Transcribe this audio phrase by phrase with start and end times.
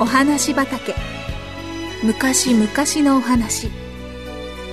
[0.00, 0.94] お話畑。
[2.02, 2.66] 昔々
[3.06, 3.68] のお話。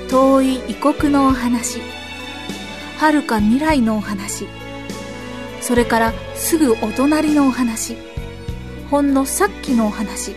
[0.09, 1.81] 遠い異国のお話。
[2.97, 4.47] 遥か未来のお話。
[5.59, 7.97] それからすぐお隣のお話。
[8.89, 10.31] ほんのさっきのお話。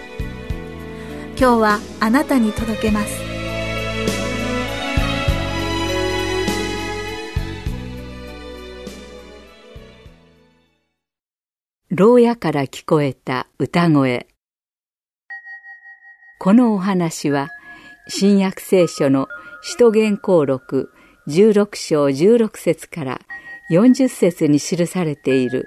[1.39, 3.21] 今日はあなたに届けます。
[11.91, 14.27] 牢屋から聞こえた歌声。
[16.43, 17.51] このお話は
[18.09, 19.29] 新約聖書の
[19.61, 20.91] 使徒言行録
[21.29, 23.21] 16章16節から
[23.71, 25.67] 40節に記されている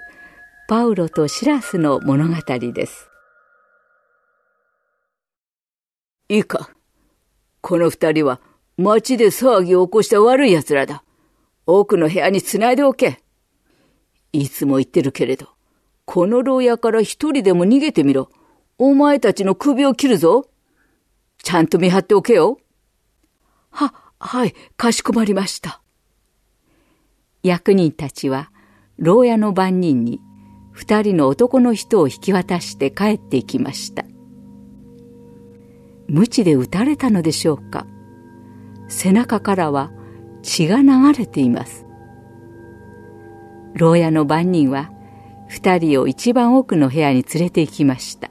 [0.67, 2.33] パウロとシラスの物語
[2.73, 3.07] です。
[6.27, 6.71] いいか。
[7.61, 8.41] この二人は
[8.75, 11.03] 町で騒ぎを起こした悪い奴らだ。
[11.67, 13.21] 奥の部屋に繋いでおけ。
[14.31, 15.49] いつも言ってるけれど、
[16.05, 18.31] この牢屋から一人でも逃げてみろ。
[18.79, 20.47] お前たちの首を切るぞ。
[21.43, 22.57] ちゃんと見張っておけよ。
[23.69, 25.81] は、はい、かしこまりました。
[27.43, 28.49] 役人たちは、
[28.97, 30.21] 牢屋の番人に、
[30.71, 34.05] 二人の男の人を引き渡して帰っていきました。
[36.07, 37.85] 鞭で撃たれたのでしょうか。
[38.87, 39.91] 背中からは
[40.41, 41.85] 血が流れています。
[43.75, 44.91] 牢屋の番人は
[45.47, 48.29] 二人を一番奥の部屋に連れて行きました。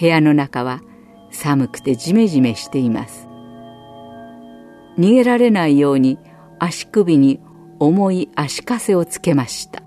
[0.00, 0.82] 部屋の中は
[1.30, 3.28] 寒くてジメジメしています。
[4.98, 6.18] 逃げられないように
[6.58, 7.40] 足首に
[7.78, 9.82] 重い足かせをつけました。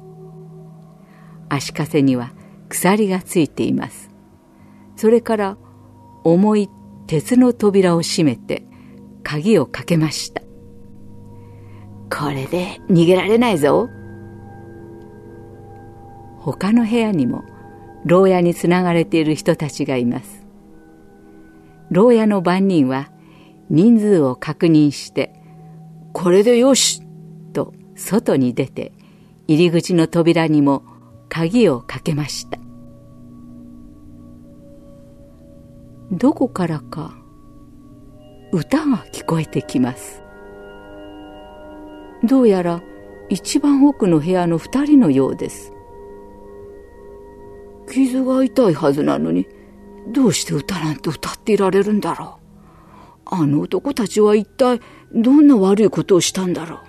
[1.50, 2.32] 足かせには
[2.70, 4.10] 鎖がついています。
[4.96, 5.58] それから
[6.24, 6.70] 重い
[7.08, 8.66] 鉄の扉を閉めて
[9.24, 10.42] 鍵をかけました。
[12.10, 13.90] これで逃げられないぞ。
[16.40, 17.44] 他の部屋にも
[18.06, 20.43] 牢屋につながれている人たちがいます。
[21.92, 23.12] 牢屋の番人は
[23.70, 25.34] 人数を確認して、
[26.14, 27.02] これでよし
[27.54, 28.94] と外に出て
[29.48, 30.84] 入り口の扉にも
[31.30, 32.60] 鍵をかけました。
[36.12, 37.18] どこからか
[38.52, 40.22] 歌が聞こえてきます。
[42.24, 42.82] どうやら
[43.30, 45.74] 一番奥の部屋の二人のようです。
[47.92, 49.48] 傷が痛いはずなのに、
[50.08, 52.40] どうして歌なんて歌っていられるんだろ
[53.32, 53.36] う？
[53.36, 54.80] あの男たちは一体
[55.14, 56.80] どんな悪いことをしたんだろう？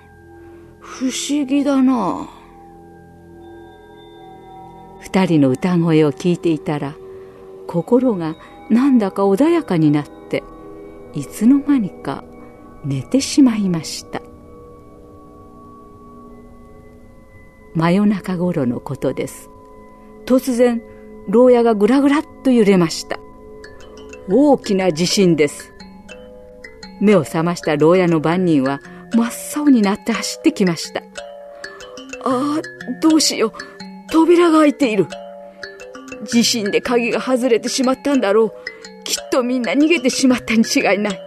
[0.81, 2.29] 不思議だな。
[5.01, 6.95] 二人の歌声を聞いていたら、
[7.67, 8.37] 心が
[8.69, 10.43] なんだか穏やかになって、
[11.13, 12.25] いつの間にか
[12.85, 14.21] 寝てしまいました。
[17.75, 19.51] 真夜中頃のことです。
[20.27, 20.83] 突然、
[21.29, 23.19] 牢屋がぐらぐらっと揺れました。
[24.29, 25.73] 大きな地震です。
[27.01, 28.81] 目を覚ました牢屋の番人は
[29.15, 29.27] 真
[29.61, 31.01] っ青になって走ってきました。
[32.25, 32.63] ああ、
[33.01, 33.53] どうしよう。
[34.11, 35.07] 扉が開いている。
[36.25, 38.53] 地震で鍵が外れてしまったんだろう。
[39.05, 41.21] きっとみんな逃げてしまったに違いない。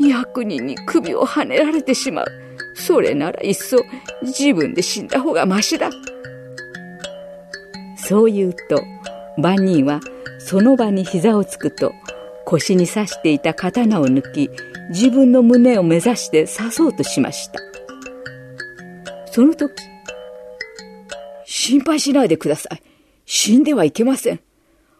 [0.00, 2.26] 役人に首をはねられてしまう。
[2.74, 3.76] それならいっそ
[4.22, 5.90] 自分で死んだ方がましだ。
[7.96, 8.82] そう言うと、
[9.38, 10.00] 万人は
[10.40, 11.94] その場に膝をつくと、
[12.44, 14.50] 腰に刺していた刀を抜き、
[14.90, 17.60] 自分の胸を目指して刺そうとしました。
[19.26, 19.72] その時、
[21.44, 22.82] 心配しないでください。
[23.26, 24.40] 死んではいけません。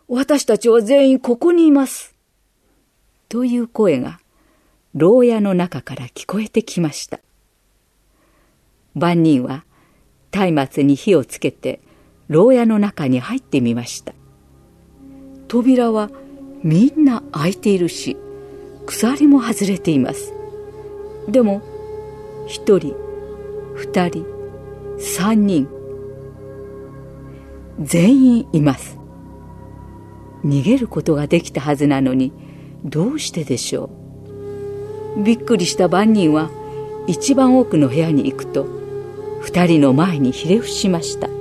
[0.07, 2.15] 私たちは全員ここにいます。
[3.29, 4.21] という声が、
[4.95, 7.19] 牢屋の中から聞こえてきました。
[8.95, 9.65] 万人は、
[10.33, 11.81] 松明に火をつけて、
[12.29, 14.13] 牢屋の中に入ってみました
[15.49, 16.11] 扉は
[16.63, 18.17] みんな開いているし
[18.87, 20.33] 鎖も外れています。
[21.29, 21.63] でも
[22.47, 22.95] 一人
[23.75, 24.27] 二人
[24.99, 25.69] 三人
[27.81, 28.99] 全員います。
[30.45, 32.33] 逃げることができたはずなのに
[32.85, 33.91] どうしてでしょ
[35.17, 35.23] う。
[35.23, 36.51] びっくりした番人は
[37.07, 38.67] 一番奥の部屋に行くと
[39.41, 41.38] 二人の前にひれ伏しました。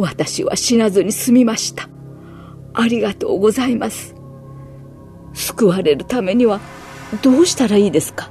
[0.00, 1.88] 私は死なずに済みました。
[2.72, 4.14] ありがとうございます。
[5.32, 6.60] 救われるためには
[7.22, 8.30] どうしたらいいですか？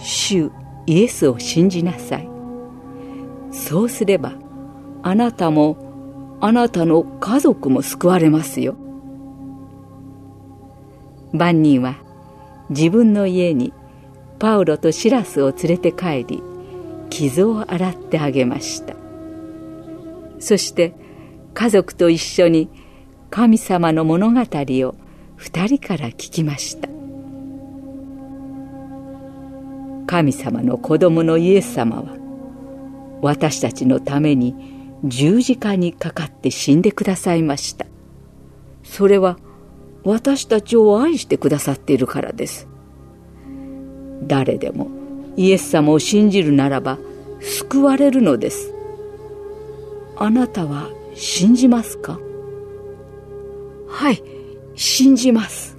[0.00, 0.50] 主
[0.86, 2.28] イエスを信じなさい。
[3.50, 4.32] そうすれば
[5.02, 8.76] あなたもあなたの家族も救われますよ。
[11.32, 11.96] 万人は
[12.70, 13.72] 自分の家に
[14.38, 16.42] パウロとシラスを連れて帰り
[17.12, 18.96] 傷を洗ってあげました。
[20.38, 20.94] そして
[21.52, 22.70] 家族と一緒に
[23.28, 24.94] 神様の物語を
[25.36, 26.88] 二人から聞きました。
[30.06, 32.16] 神様の子供のイエス様は
[33.20, 34.54] 私たちのために
[35.04, 37.84] 十字架にかかって死んでくださいました。
[38.82, 39.38] それは
[40.02, 42.68] 私たちを愛してくださっているからです。
[44.26, 45.01] 誰でも
[45.36, 46.98] イエス様を信じるならば
[47.40, 48.72] 救われるのです。
[50.16, 52.18] あなたは信じますか？
[53.88, 54.22] はい
[54.74, 55.76] 信じます。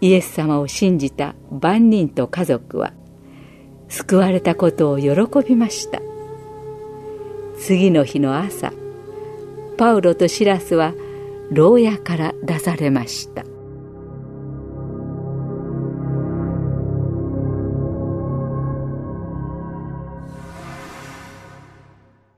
[0.00, 2.92] イエス様を信じた万人と家族は
[3.88, 5.12] 救われたことを喜
[5.46, 6.00] びました。
[7.58, 8.72] 次の日の朝
[9.78, 10.92] パウロとシラスは
[11.50, 13.44] 牢屋から出されました